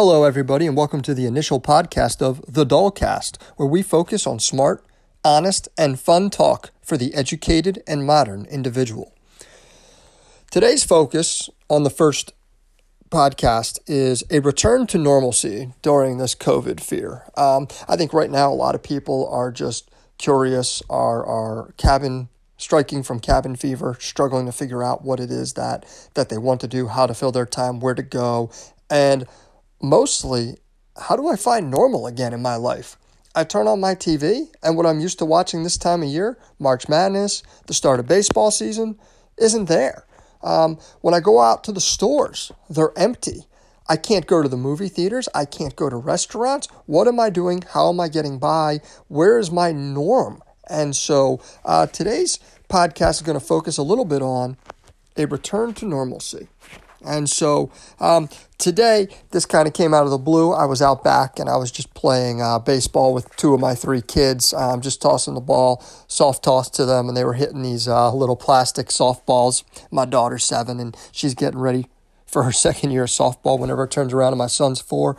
[0.00, 4.38] Hello, everybody, and welcome to the initial podcast of The Dullcast, where we focus on
[4.38, 4.86] smart,
[5.24, 9.12] honest, and fun talk for the educated and modern individual.
[10.52, 12.32] Today's focus on the first
[13.10, 17.24] podcast is a return to normalcy during this COVID fear.
[17.36, 22.28] Um, I think right now a lot of people are just curious, are, are cabin
[22.56, 25.84] striking from cabin fever, struggling to figure out what it is that
[26.14, 28.48] that they want to do, how to fill their time, where to go,
[28.88, 29.26] and
[29.80, 30.56] mostly
[30.96, 32.96] how do I find normal again in my life?
[33.34, 36.38] I turn on my TV, and what I'm used to watching this time of year,
[36.58, 38.98] March Madness, the start of baseball season,
[39.36, 40.04] isn't there.
[40.42, 43.46] Um, when I go out to the stores, they're empty.
[43.88, 45.28] I can't go to the movie theaters.
[45.34, 46.68] I can't go to restaurants.
[46.86, 47.62] What am I doing?
[47.70, 48.80] How am I getting by?
[49.08, 50.42] Where is my norm?
[50.68, 54.56] And so uh, today's podcast is going to focus a little bit on
[55.16, 56.48] a return to normalcy.
[57.04, 60.52] And so um, today, this kind of came out of the blue.
[60.52, 63.74] I was out back and I was just playing uh, baseball with two of my
[63.74, 67.62] three kids, um, just tossing the ball, soft toss to them, and they were hitting
[67.62, 69.64] these uh, little plastic softballs.
[69.90, 71.86] My daughter's seven, and she's getting ready
[72.26, 75.16] for her second year of softball whenever it turns around, and my son's four.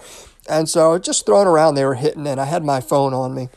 [0.50, 3.50] And so just throwing around, they were hitting, and I had my phone on me,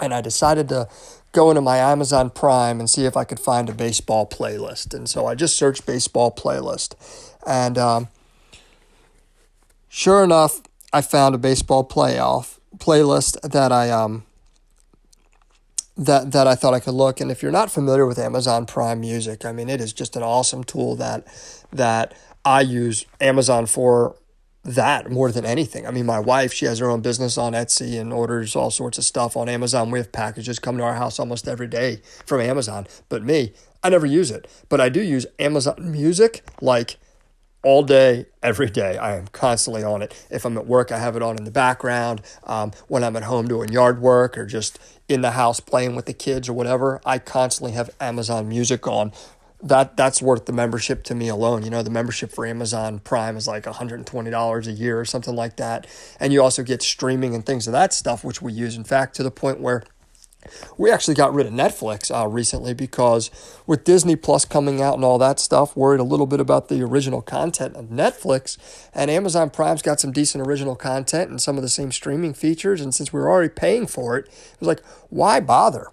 [0.00, 0.88] and I decided to
[1.32, 4.94] go into my Amazon Prime and see if I could find a baseball playlist.
[4.94, 6.94] And so I just searched baseball playlist.
[7.46, 8.08] And um,
[9.88, 10.60] sure enough,
[10.92, 14.24] I found a baseball playoff playlist that I um
[15.96, 17.20] that that I thought I could look.
[17.20, 20.22] And if you're not familiar with Amazon Prime Music, I mean it is just an
[20.22, 21.26] awesome tool that
[21.72, 22.14] that
[22.44, 24.16] I use Amazon for
[24.64, 25.86] that more than anything.
[25.86, 28.98] I mean, my wife, she has her own business on Etsy and orders all sorts
[28.98, 29.90] of stuff on Amazon.
[29.90, 32.86] We have packages come to our house almost every day from Amazon.
[33.08, 33.52] But me,
[33.82, 34.46] I never use it.
[34.68, 36.98] But I do use Amazon Music like
[37.62, 38.96] all day, every day.
[38.96, 40.14] I am constantly on it.
[40.30, 42.22] If I'm at work, I have it on in the background.
[42.44, 46.06] Um, when I'm at home doing yard work or just in the house playing with
[46.06, 49.12] the kids or whatever, I constantly have Amazon Music on
[49.62, 51.62] that that's worth the membership to me alone.
[51.62, 55.56] You know, the membership for Amazon Prime is like $120 a year or something like
[55.56, 55.86] that.
[56.18, 58.76] And you also get streaming and things of that stuff, which we use.
[58.76, 59.84] In fact, to the point where
[60.78, 63.30] we actually got rid of Netflix uh, recently because
[63.66, 66.82] with Disney Plus coming out and all that stuff, worried a little bit about the
[66.82, 68.56] original content of Netflix.
[68.94, 72.80] And Amazon Prime's got some decent original content and some of the same streaming features.
[72.80, 75.88] And since we were already paying for it, it was like, why bother?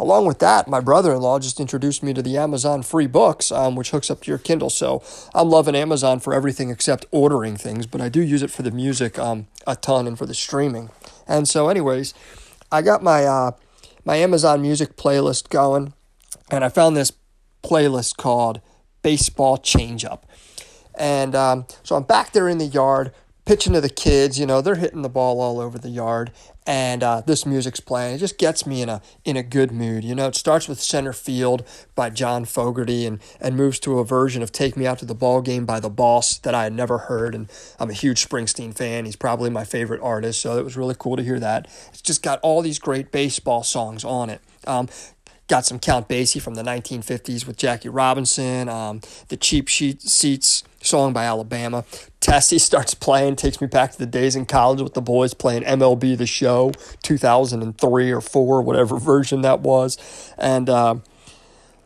[0.00, 3.52] Along with that, my brother in law just introduced me to the Amazon free books,
[3.52, 4.70] um, which hooks up to your Kindle.
[4.70, 5.02] So
[5.34, 8.70] I'm loving Amazon for everything except ordering things, but I do use it for the
[8.70, 10.88] music um, a ton and for the streaming.
[11.28, 12.14] And so, anyways,
[12.72, 13.50] I got my uh,
[14.06, 15.92] my Amazon Music playlist going,
[16.50, 17.12] and I found this
[17.62, 18.62] playlist called
[19.02, 20.22] Baseball Changeup.
[20.94, 23.12] And um, so I'm back there in the yard
[23.44, 24.38] pitching to the kids.
[24.38, 26.30] You know, they're hitting the ball all over the yard,
[26.70, 28.14] and uh, this music's playing.
[28.14, 30.04] It just gets me in a in a good mood.
[30.04, 31.66] You know, it starts with Center Field
[31.96, 35.14] by John Fogerty, and and moves to a version of Take Me Out to the
[35.14, 37.34] Ball Game by the Boss that I had never heard.
[37.34, 37.50] And
[37.80, 39.04] I'm a huge Springsteen fan.
[39.04, 41.66] He's probably my favorite artist, so it was really cool to hear that.
[41.88, 44.40] It's just got all these great baseball songs on it.
[44.64, 44.88] Um,
[45.50, 50.62] got some Count Basie from the 1950s with Jackie Robinson, um, the Cheap Sheet Seats
[50.80, 51.84] song by Alabama.
[52.20, 55.64] Tessie starts playing, takes me back to the days in college with the boys playing
[55.64, 56.72] MLB The Show,
[57.02, 59.98] 2003 or 4, whatever version that was.
[60.38, 60.96] And, uh,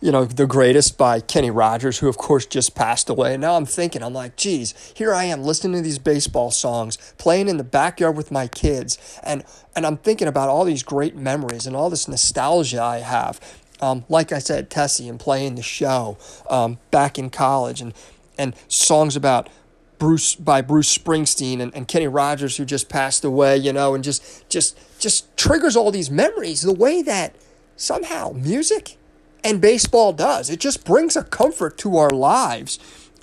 [0.05, 3.33] you know, The Greatest by Kenny Rogers, who of course just passed away.
[3.33, 6.99] And now I'm thinking, I'm like, geez, here I am listening to these baseball songs,
[7.17, 9.45] playing in the backyard with my kids, and
[9.75, 13.41] and I'm thinking about all these great memories and all this nostalgia I have.
[13.81, 16.19] Um, like I said, Tessie and playing the show
[16.51, 17.95] um, back in college, and
[18.37, 19.49] and songs about
[19.97, 24.05] Bruce by Bruce Springsteen and, and Kenny Rogers who just passed away, you know, and
[24.05, 27.35] just just just triggers all these memories the way that
[27.77, 28.99] somehow music
[29.45, 30.51] and baseball does.
[30.51, 32.79] It just brings a comfort to our lives.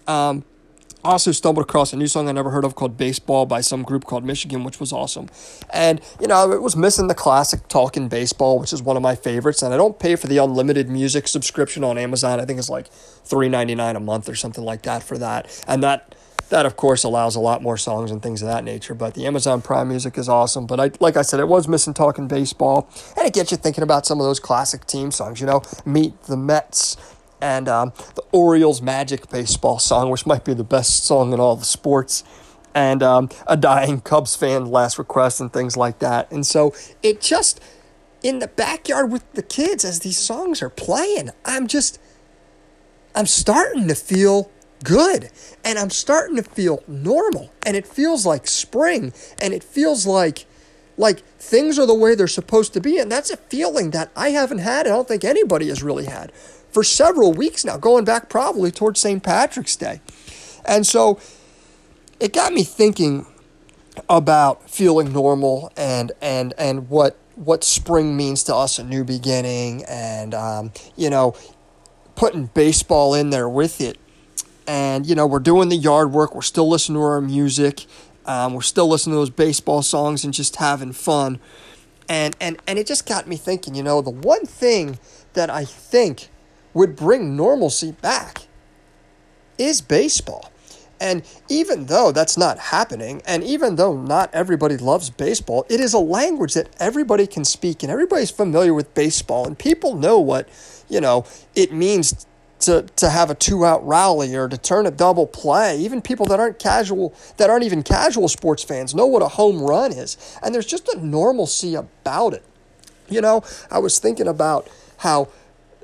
[0.08, 0.46] Um,
[1.04, 4.06] also stumbled across a new song I never heard of called Baseball by some group
[4.06, 5.30] called Michigan, which was awesome.
[5.72, 9.16] And, you know, it was missing the classic Talking Baseball, which is one of my
[9.16, 9.64] favorites.
[9.64, 12.40] And I don't pay for the unlimited music subscription on Amazon.
[12.40, 15.64] I think it's like $3.99 a month or something like that for that.
[15.68, 16.14] And that
[16.52, 19.26] that of course allows a lot more songs and things of that nature but the
[19.26, 22.88] amazon prime music is awesome but i like i said it was missing talking baseball
[23.18, 26.22] and it gets you thinking about some of those classic team songs you know meet
[26.24, 26.96] the mets
[27.42, 31.56] and um, the Orioles Magic baseball song, which might be the best song in all
[31.56, 32.24] the sports,
[32.74, 36.32] and um, a dying Cubs fan last request and things like that.
[36.32, 37.60] And so it just
[38.24, 42.00] in the backyard with the kids as these songs are playing, I'm just
[43.16, 44.52] I'm starting to feel
[44.84, 45.30] good.
[45.64, 47.52] And I'm starting to feel normal.
[47.66, 49.14] And it feels like spring.
[49.40, 50.46] And it feels like
[50.98, 53.00] like things are the way they're supposed to be.
[53.00, 54.86] And that's a feeling that I haven't had.
[54.86, 56.32] I don't think anybody has really had
[56.72, 59.22] for several weeks now, going back probably towards St.
[59.22, 60.02] Patrick's Day.
[60.66, 61.20] And so
[62.20, 63.26] it got me thinking
[64.10, 69.84] about feeling normal and and and what what spring means to us a new beginning
[69.86, 71.36] and um, you know
[72.16, 73.98] putting baseball in there with it
[74.72, 76.34] and you know we're doing the yard work.
[76.34, 77.86] We're still listening to our music.
[78.26, 81.42] Um, we're still listening to those baseball songs and just having fun.
[82.08, 84.98] And and and it just got me thinking you know the one thing
[85.34, 86.30] that i think
[86.74, 88.48] would bring normalcy back
[89.58, 90.52] is baseball.
[91.02, 95.94] And even though that's not happening, and even though not everybody loves baseball, it is
[95.94, 100.48] a language that everybody can speak, and everybody's familiar with baseball, and people know what,
[100.90, 101.26] you know,
[101.56, 102.28] it means
[102.62, 105.78] to, to have a two out rally or to turn a double play.
[105.80, 109.62] Even people that aren't casual, that aren't even casual sports fans, know what a home
[109.62, 110.18] run is.
[110.44, 112.44] And there's just a normalcy about it.
[113.10, 115.30] You know, I was thinking about how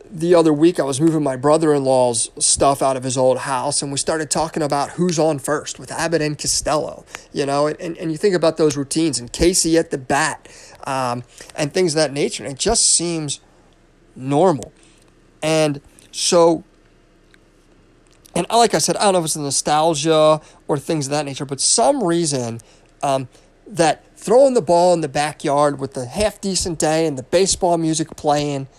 [0.09, 3.91] the other week I was moving my brother-in-law's stuff out of his old house and
[3.91, 8.11] we started talking about who's on first with Abbott and Costello, you know, and, and
[8.11, 10.47] you think about those routines and Casey at the bat
[10.85, 11.23] um,
[11.55, 12.43] and things of that nature.
[12.43, 13.41] And it just seems
[14.15, 14.71] normal.
[15.41, 15.81] And
[16.11, 16.63] so,
[18.37, 21.45] and like I said, I don't know if it's nostalgia or things of that nature,
[21.45, 22.59] but some reason
[23.01, 23.27] um,
[23.65, 27.77] that throwing the ball in the backyard with the half decent day and the baseball
[27.77, 28.67] music playing–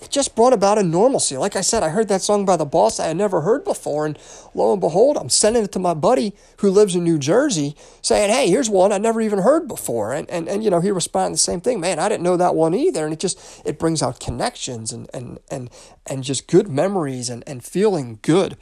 [0.00, 1.36] it just brought about a normalcy.
[1.36, 4.06] Like I said, I heard that song by the boss I had never heard before,
[4.06, 4.16] and
[4.54, 8.30] lo and behold, I'm sending it to my buddy who lives in New Jersey, saying,
[8.30, 11.34] "Hey, here's one I never even heard before." And and, and you know, he responded
[11.34, 11.80] the same thing.
[11.80, 13.04] Man, I didn't know that one either.
[13.04, 15.68] And it just it brings out connections and and and
[16.06, 18.56] and just good memories and and feeling good.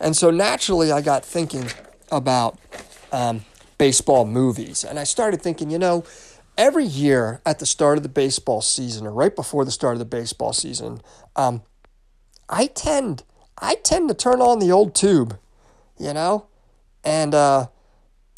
[0.00, 1.66] And so naturally, I got thinking
[2.10, 2.58] about
[3.12, 3.44] um,
[3.78, 6.04] baseball movies, and I started thinking, you know
[6.60, 9.98] every year at the start of the baseball season or right before the start of
[9.98, 11.00] the baseball season,
[11.34, 11.62] um,
[12.50, 13.22] I tend
[13.56, 15.38] I tend to turn on the old tube,
[15.98, 16.46] you know,
[17.02, 17.68] and uh,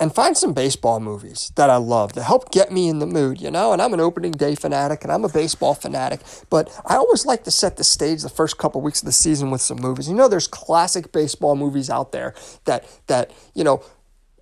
[0.00, 3.40] and find some baseball movies that I love that help get me in the mood,
[3.40, 3.72] you know.
[3.72, 7.44] And I'm an opening day fanatic and I'm a baseball fanatic, but I always like
[7.44, 10.08] to set the stage the first couple of weeks of the season with some movies.
[10.08, 12.34] You know, there's classic baseball movies out there
[12.64, 13.84] that that you know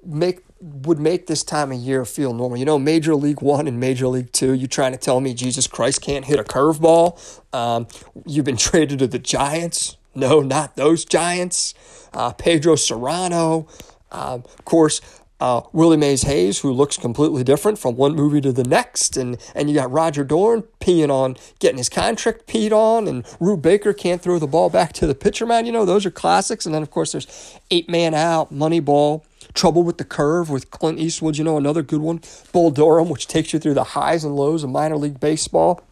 [0.05, 2.59] make would make this time of year feel normal.
[2.59, 5.67] You know, Major League One and Major League Two, you trying to tell me Jesus
[5.67, 7.19] Christ can't hit a curveball?
[7.55, 7.87] Um,
[8.27, 9.97] you've been traded to the Giants.
[10.15, 11.75] No, not those Giants.
[12.13, 13.69] Uh, Pedro Serrano.
[14.13, 15.01] Um, of course,
[15.41, 19.37] uh, Willie Mays Hayes, who looks completely different from one movie to the next, and
[19.55, 23.93] and you got Roger Dorn peeing on getting his contract peed on, and Rube Baker
[23.93, 25.67] can't throw the ball back to the pitcher man.
[25.67, 29.83] You know those are classics, and then of course there's Eight Man Out, Moneyball, Trouble
[29.83, 32.21] with the Curve with Clint Eastwood, you know, another good one.
[32.53, 35.83] Bull Durham, which takes you through the highs and lows of minor league baseball.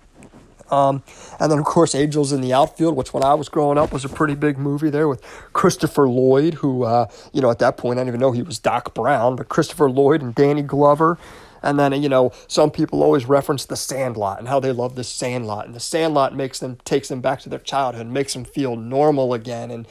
[0.71, 1.03] Um,
[1.41, 4.05] and then, of course, Angels in the Outfield, which when I was growing up was
[4.05, 5.23] a pretty big movie there with
[5.53, 8.59] Christopher Lloyd, who, uh, you know, at that point I didn't even know he was
[8.59, 11.19] Doc Brown, but Christopher Lloyd and Danny Glover.
[11.63, 15.05] And then, you know, some people always reference the Sandlot and how they love the
[15.05, 15.67] Sandlot.
[15.67, 19.35] And the Sandlot makes them, takes them back to their childhood, makes them feel normal
[19.35, 19.71] again.
[19.71, 19.89] And,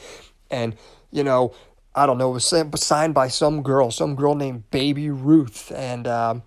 [0.50, 0.76] and,
[1.10, 1.52] you know,
[1.94, 5.70] I don't know, it was signed by some girl, some girl named Baby Ruth.
[5.74, 6.42] And, um,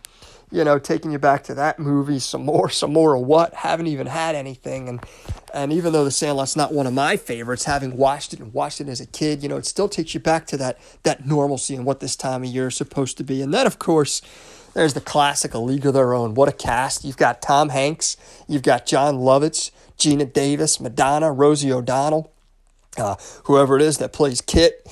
[0.51, 3.53] you know, taking you back to that movie, some more, some more of what?
[3.53, 4.89] Haven't even had anything.
[4.89, 5.03] And,
[5.53, 8.81] and even though The Sandlot's not one of my favorites, having watched it and watched
[8.81, 11.75] it as a kid, you know, it still takes you back to that, that normalcy
[11.75, 13.41] and what this time of year is supposed to be.
[13.41, 14.21] And then, of course,
[14.73, 16.33] there's the classic A League of Their Own.
[16.33, 17.03] What a cast.
[17.05, 18.17] You've got Tom Hanks,
[18.47, 22.31] you've got Jon Lovitz, Geena Davis, Madonna, Rosie O'Donnell,
[22.97, 23.15] uh,
[23.45, 24.85] whoever it is that plays Kit.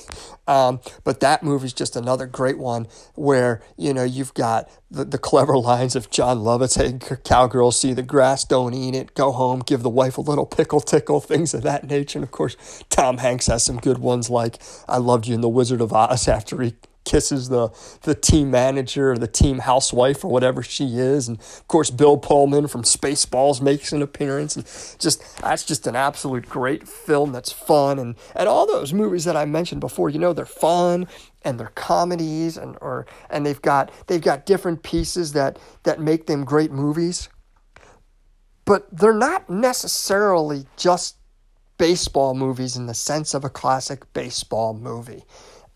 [0.50, 5.04] Um, but that movie is just another great one where, you know, you've got the,
[5.04, 9.30] the clever lines of Jon Lovitz, hey, cowgirls see the grass, don't eat it, go
[9.30, 12.18] home, give the wife a little pickle tickle, things of that nature.
[12.18, 12.56] And of course,
[12.90, 16.26] Tom Hanks has some good ones like I Loved You in The Wizard of Oz
[16.40, 17.68] after he kisses the
[18.02, 21.28] the team manager or the team housewife or whatever she is.
[21.28, 24.56] And of course Bill Pullman from Spaceballs makes an appearance.
[24.56, 24.64] And
[24.98, 27.98] just that's just an absolute great film that's fun.
[27.98, 31.08] And and all those movies that I mentioned before you know they're fun
[31.42, 36.26] and they're comedies and or and they've got they've got different pieces that that make
[36.26, 37.28] them great movies.
[38.64, 41.16] But they're not necessarily just
[41.76, 45.24] baseball movies in the sense of a classic baseball movie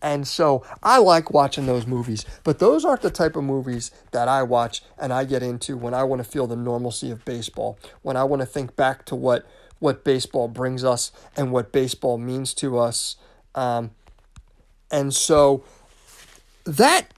[0.05, 4.29] and so I like watching those movies, but those aren't the type of movies that
[4.29, 7.79] I watch and I get into when I want to feel the normalcy of baseball,
[8.03, 9.47] when I want to think back to what
[9.79, 13.17] what baseball brings us and what baseball means to us.
[13.55, 13.91] Um,
[14.91, 15.63] And so
[16.65, 17.13] that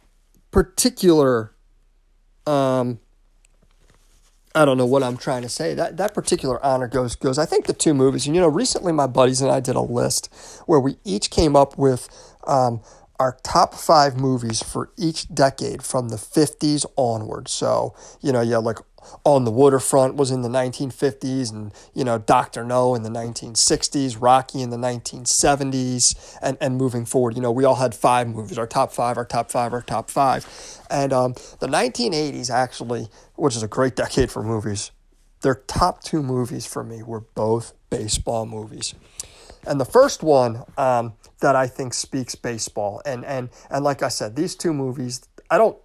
[0.51, 1.53] particular
[2.47, 2.99] um
[4.55, 5.75] I don't know what I'm trying to say.
[5.75, 8.27] That that particular honor goes goes I think the two movies.
[8.27, 10.33] And you know, recently my buddies and I did a list
[10.67, 12.09] where we each came up with
[12.47, 12.81] um,
[13.19, 17.47] our top five movies for each decade from the 50s onward.
[17.47, 18.77] So, you know, yeah, like
[19.25, 22.63] On the Waterfront was in the 1950s, and, you know, Dr.
[22.63, 27.35] No in the 1960s, Rocky in the 1970s, and, and moving forward.
[27.35, 30.09] You know, we all had five movies, our top five, our top five, our top
[30.09, 30.45] five.
[30.89, 34.91] And um, the 1980s, actually, which is a great decade for movies,
[35.41, 38.93] their top two movies for me were both baseball movies.
[39.67, 43.01] And the first one, um, that I think speaks baseball.
[43.05, 45.77] And and and like I said, these two movies, I don't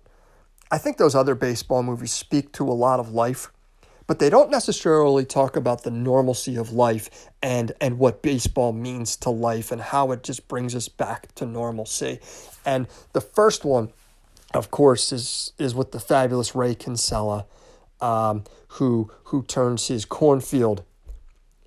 [0.71, 3.53] I think those other baseball movies speak to a lot of life,
[4.07, 9.17] but they don't necessarily talk about the normalcy of life and and what baseball means
[9.19, 12.21] to life and how it just brings us back to normalcy.
[12.65, 13.93] And the first one,
[14.55, 17.45] of course, is is with the fabulous Ray Kinsella,
[18.01, 20.85] um, who who turns his cornfield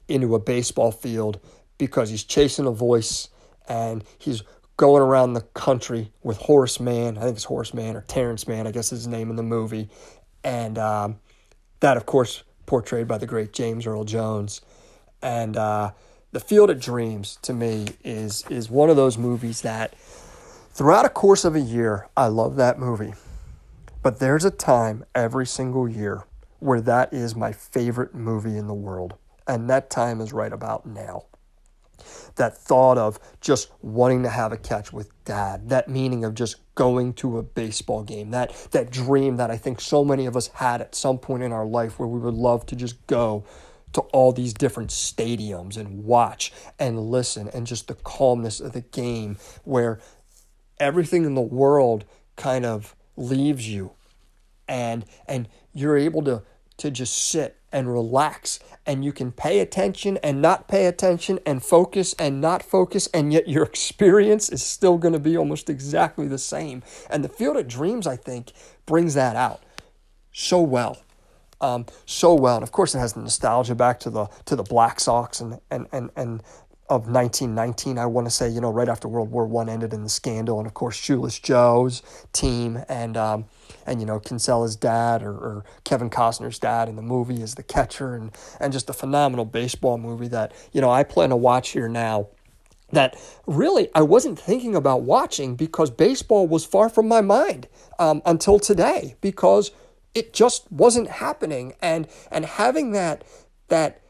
[0.07, 1.39] into a baseball field
[1.77, 3.29] because he's chasing a voice
[3.67, 4.43] and he's
[4.77, 7.17] going around the country with Horace Mann.
[7.17, 9.43] I think it's Horace Mann or Terrence Mann, I guess is his name in the
[9.43, 9.89] movie.
[10.43, 11.19] And um,
[11.79, 14.61] that, of course, portrayed by the great James Earl Jones.
[15.21, 15.91] And uh,
[16.31, 19.95] The Field of Dreams, to me, is, is one of those movies that
[20.71, 23.13] throughout a course of a year, I love that movie.
[24.03, 26.25] But there's a time every single year
[26.59, 29.15] where that is my favorite movie in the world.
[29.47, 31.25] And that time is right about now
[32.35, 36.57] that thought of just wanting to have a catch with dad, that meaning of just
[36.75, 40.47] going to a baseball game, that that dream that I think so many of us
[40.47, 43.45] had at some point in our life where we would love to just go
[43.93, 48.81] to all these different stadiums and watch and listen and just the calmness of the
[48.81, 49.99] game where
[50.79, 52.03] everything in the world
[52.35, 53.91] kind of leaves you
[54.67, 56.43] and and you're able to
[56.77, 61.61] to just sit and relax and you can pay attention and not pay attention and
[61.61, 66.27] focus and not focus and yet your experience is still going to be almost exactly
[66.27, 66.81] the same.
[67.09, 68.53] And the field of dreams i think
[68.85, 69.61] brings that out
[70.31, 70.97] so well
[71.61, 72.55] um, so well.
[72.55, 75.59] And of course it has the nostalgia back to the to the black sox and
[75.71, 76.43] and and, and
[76.87, 80.03] of 1919, I want to say, you know, right after World War One ended in
[80.03, 83.45] the scandal, and of course, Shoeless Joe's team and um,
[83.87, 87.63] and you know Kinsella's dad or, or Kevin Costner's dad in the movie is the
[87.63, 91.69] catcher, and and just a phenomenal baseball movie that you know I plan to watch
[91.69, 92.27] here now.
[92.91, 98.21] That really I wasn't thinking about watching because baseball was far from my mind um,
[98.27, 99.71] until today because
[100.13, 103.23] it just wasn't happening, and and having that
[103.69, 104.01] that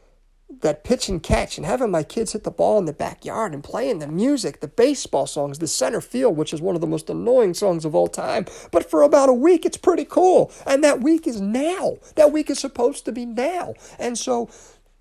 [0.60, 3.64] that pitch and catch and having my kids hit the ball in the backyard and
[3.64, 7.10] playing the music, the baseball songs, the center field, which is one of the most
[7.10, 8.46] annoying songs of all time.
[8.70, 10.52] But for about a week, it's pretty cool.
[10.66, 11.96] And that week is now.
[12.14, 13.74] That week is supposed to be now.
[13.98, 14.48] And so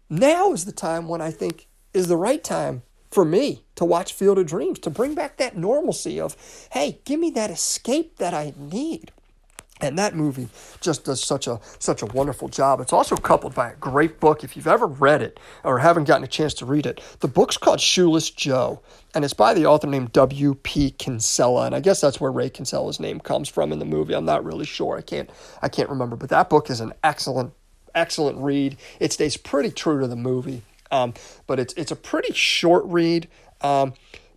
[0.09, 4.13] now is the time when I think is the right time for me to watch
[4.13, 6.35] Field of Dreams, to bring back that normalcy of,
[6.71, 9.11] hey, give me that escape that I need.
[9.81, 10.47] And that movie
[10.79, 12.79] just does such a such a wonderful job.
[12.79, 14.41] It's also coupled by a great book.
[14.41, 17.57] If you've ever read it or haven't gotten a chance to read it, the book's
[17.57, 18.81] called Shoeless Joe,
[19.13, 20.55] and it's by the author named W.
[20.55, 20.91] P.
[20.91, 21.65] Kinsella.
[21.65, 24.15] And I guess that's where Ray Kinsella's name comes from in the movie.
[24.15, 24.97] I'm not really sure.
[24.97, 25.29] I can't
[25.61, 26.15] I can't remember.
[26.15, 27.51] But that book is an excellent
[27.93, 28.77] excellent read.
[29.01, 31.13] It stays pretty true to the movie, um,
[31.47, 33.27] but it's it's a pretty short read.
[33.59, 33.93] Um,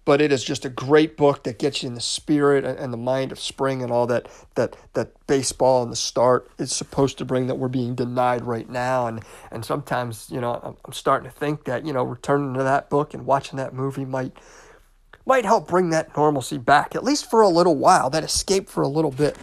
[0.08, 2.96] but it is just a great book that gets you in the spirit and the
[2.96, 7.26] mind of spring and all that that that baseball and the start is supposed to
[7.26, 11.36] bring that we're being denied right now and and sometimes you know I'm, starting to
[11.36, 14.32] think that you know returning to that book and watching that movie might
[15.26, 18.82] might help bring that normalcy back at least for a little while that escape for
[18.82, 19.36] a little bit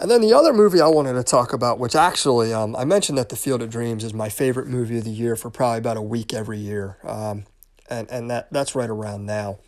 [0.00, 3.16] and then the other movie I wanted to talk about, which actually um, I mentioned
[3.16, 5.96] that The Field of Dreams is my favorite movie of the year for probably about
[5.96, 6.98] a week every year.
[7.02, 7.46] Um,
[7.90, 9.58] and and that that's right around now.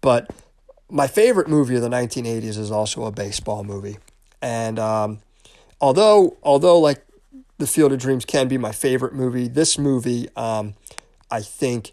[0.00, 0.30] But
[0.90, 3.98] my favorite movie of the 1980s is also a baseball movie,
[4.42, 5.18] and um,
[5.80, 7.04] although although like
[7.58, 10.74] the Field of Dreams can be my favorite movie, this movie um,
[11.30, 11.92] I think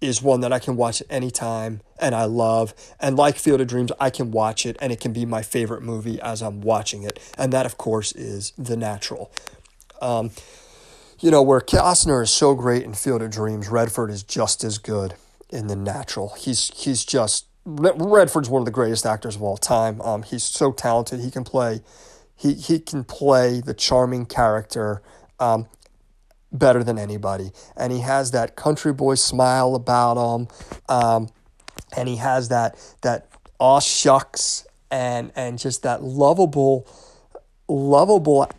[0.00, 2.74] is one that I can watch at any time and I love.
[2.98, 5.82] And like Field of Dreams, I can watch it and it can be my favorite
[5.82, 7.18] movie as I'm watching it.
[7.36, 9.30] And that, of course, is The Natural.
[10.00, 10.30] Um,
[11.20, 14.78] you know, where Costner is so great in Field of Dreams, Redford is just as
[14.78, 15.14] good
[15.50, 16.30] in The Natural.
[16.38, 20.00] He's he's just Redford's one of the greatest actors of all time.
[20.00, 21.20] Um, he's so talented.
[21.20, 21.82] He can play,
[22.34, 25.02] he he can play the charming character,
[25.38, 25.68] um,
[26.50, 27.50] better than anybody.
[27.76, 30.48] And he has that country boy smile about him.
[30.88, 31.28] Um,
[31.96, 36.88] and he has that that aw shucks and and just that lovable
[37.68, 38.50] lovable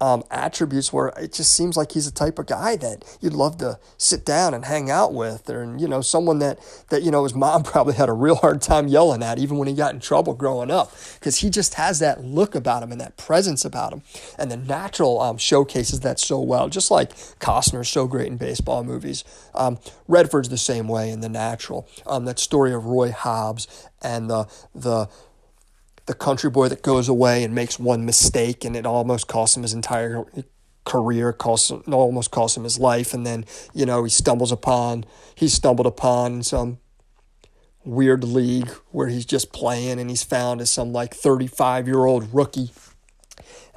[0.00, 3.58] um, attributes where it just seems like he's the type of guy that you'd love
[3.58, 6.58] to sit down and hang out with, or you know, someone that
[6.90, 9.66] that you know his mom probably had a real hard time yelling at, even when
[9.66, 13.00] he got in trouble growing up, because he just has that look about him and
[13.00, 14.02] that presence about him,
[14.38, 16.68] and the natural um, showcases that so well.
[16.68, 19.24] Just like Costner's so great in baseball movies,
[19.54, 21.88] um, Redford's the same way in The Natural.
[22.06, 23.66] Um, that story of Roy Hobbs
[24.02, 25.08] and the the
[26.08, 29.62] the country boy that goes away and makes one mistake and it almost costs him
[29.62, 30.24] his entire
[30.84, 35.46] career, costs almost costs him his life, and then you know he stumbles upon he
[35.48, 36.78] stumbled upon some
[37.84, 42.34] weird league where he's just playing and he's found as some like 35 year old
[42.34, 42.70] rookie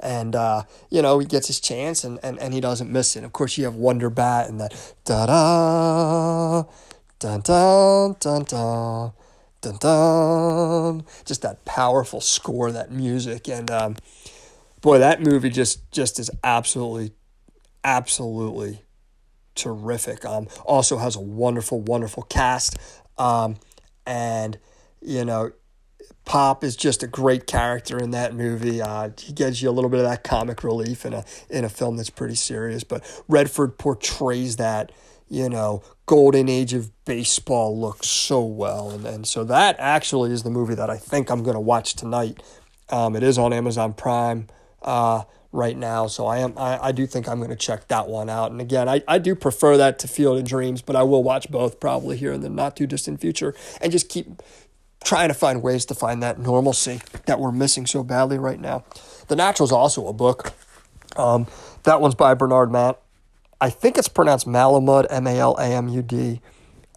[0.00, 3.24] and uh, you know he gets his chance and, and, and he doesn't miss it.
[3.24, 6.62] Of course, you have Wonder Bat and that da da
[7.18, 9.12] dun dun dun dun
[9.62, 13.96] dun dun, just that powerful score, that music, and um,
[14.82, 17.12] boy, that movie just just is absolutely,
[17.84, 18.82] absolutely
[19.54, 20.24] terrific.
[20.24, 22.76] Um, also has a wonderful, wonderful cast,
[23.18, 23.56] um,
[24.06, 24.58] and
[25.00, 25.52] you know.
[26.24, 28.80] Pop is just a great character in that movie.
[28.80, 31.68] Uh, he gives you a little bit of that comic relief in a in a
[31.68, 32.84] film that's pretty serious.
[32.84, 34.92] But Redford portrays that
[35.32, 38.90] you know, golden age of baseball looks so well.
[38.90, 41.94] And, and so that actually is the movie that I think I'm going to watch
[41.94, 42.42] tonight.
[42.90, 44.48] Um, it is on Amazon Prime
[44.82, 46.06] uh, right now.
[46.06, 48.50] So I am I, I do think I'm going to check that one out.
[48.50, 51.50] And again, I, I do prefer that to Field of Dreams, but I will watch
[51.50, 54.42] both probably here in the not too distant future and just keep
[55.02, 58.84] trying to find ways to find that normalcy that we're missing so badly right now.
[59.28, 60.52] The Natural is also a book.
[61.16, 61.46] Um,
[61.84, 63.00] that one's by Bernard Matt.
[63.62, 66.40] I think it's pronounced Malamud, M A L A M U D.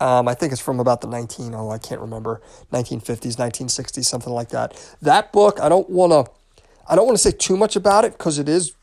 [0.02, 2.42] Um, I think it's from about the 19, oh, I can't remember,
[2.74, 4.76] 1950s, 1960s, something like that.
[5.02, 6.32] That book, I don't want to,
[6.90, 8.76] I don't want to say too much about it because it is,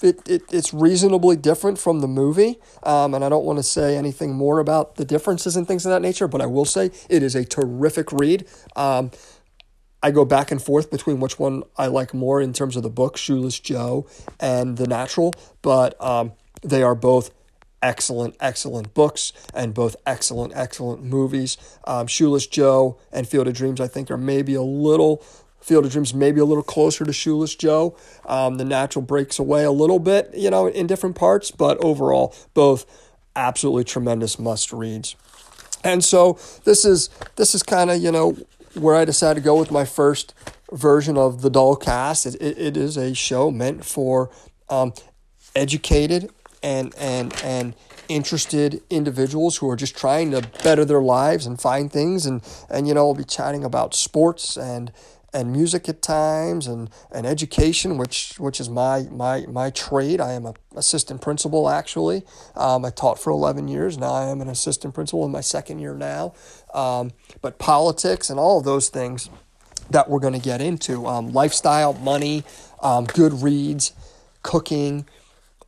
[0.00, 2.58] it, it, it's reasonably different from the movie.
[2.84, 5.90] Um, and I don't want to say anything more about the differences and things of
[5.90, 8.46] that nature, but I will say it is a terrific read.
[8.76, 9.10] Um,
[10.02, 12.90] I go back and forth between which one I like more in terms of the
[12.90, 14.06] book, Shoeless Joe
[14.38, 16.32] and The Natural, but um,
[16.64, 17.30] they are both
[17.82, 21.58] excellent, excellent books and both excellent, excellent movies.
[21.86, 25.22] Um, Shoeless Joe and Field of Dreams, I think, are maybe a little.
[25.60, 27.96] Field of Dreams maybe a little closer to Shoeless Joe.
[28.26, 32.34] Um, the Natural breaks away a little bit, you know, in different parts, but overall,
[32.52, 32.84] both
[33.34, 35.16] absolutely tremendous must reads.
[35.82, 38.36] And so this is this is kind of you know
[38.74, 40.34] where I decided to go with my first
[40.70, 42.26] version of the Dull Cast.
[42.26, 44.30] It, it, it is a show meant for
[44.68, 44.92] um,
[45.54, 46.30] educated
[46.64, 47.74] and and and
[48.08, 52.88] interested individuals who are just trying to better their lives and find things and and
[52.88, 54.90] you know I'll be chatting about sports and
[55.32, 60.20] and music at times and, and education which which is my my my trade.
[60.20, 62.22] I am a assistant principal actually.
[62.56, 63.98] Um, I taught for 11 years.
[63.98, 66.34] Now I am an assistant principal in my second year now.
[66.72, 69.28] Um, but politics and all of those things
[69.90, 72.42] that we're going to get into um, lifestyle money
[72.80, 73.92] um, good reads
[74.42, 75.06] cooking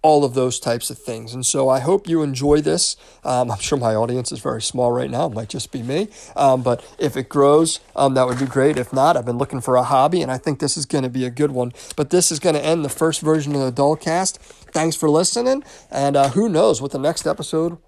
[0.06, 1.34] all of those types of things.
[1.34, 2.96] And so I hope you enjoy this.
[3.24, 5.26] Um, I'm sure my audience is very small right now.
[5.26, 6.06] It might just be me.
[6.36, 8.78] Um, but if it grows, um, that would be great.
[8.78, 11.10] If not, I've been looking for a hobby, and I think this is going to
[11.10, 11.72] be a good one.
[11.96, 14.36] But this is going to end the first version of the Dullcast.
[14.36, 15.64] Thanks for listening.
[15.90, 17.78] And uh, who knows what the next episode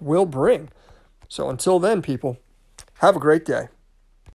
[0.00, 0.70] will bring.
[1.28, 2.38] So until then, people,
[3.00, 3.68] have a great day.